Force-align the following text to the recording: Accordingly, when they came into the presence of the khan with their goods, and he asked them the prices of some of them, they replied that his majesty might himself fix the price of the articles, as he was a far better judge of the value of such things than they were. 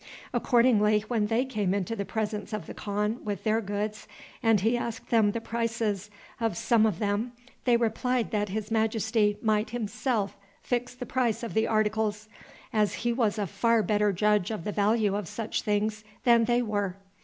Accordingly, 0.33 1.01
when 1.09 1.27
they 1.27 1.45
came 1.45 1.75
into 1.75 1.95
the 1.95 2.05
presence 2.05 2.53
of 2.53 2.65
the 2.65 2.73
khan 2.73 3.19
with 3.23 3.43
their 3.43 3.61
goods, 3.61 4.07
and 4.41 4.59
he 4.59 4.75
asked 4.75 5.11
them 5.11 5.31
the 5.31 5.39
prices 5.39 6.09
of 6.39 6.57
some 6.57 6.87
of 6.87 6.97
them, 6.97 7.33
they 7.65 7.77
replied 7.77 8.31
that 8.31 8.49
his 8.49 8.71
majesty 8.71 9.37
might 9.43 9.69
himself 9.69 10.35
fix 10.63 10.95
the 10.95 11.05
price 11.05 11.43
of 11.43 11.53
the 11.53 11.67
articles, 11.67 12.27
as 12.73 12.95
he 13.05 13.13
was 13.13 13.37
a 13.37 13.45
far 13.45 13.83
better 13.83 14.11
judge 14.11 14.49
of 14.49 14.63
the 14.63 14.71
value 14.71 15.15
of 15.15 15.27
such 15.27 15.61
things 15.61 16.03
than 16.23 16.45
they 16.45 16.63
were. 16.63 16.95